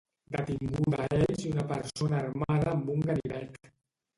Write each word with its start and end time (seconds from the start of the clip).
Detinguda 0.35 0.99
a 1.03 1.09
Elx 1.17 1.45
una 1.55 1.65
persona 1.73 2.23
armada 2.23 2.73
amb 2.73 2.91
un 2.95 3.07
ganivet. 3.11 3.61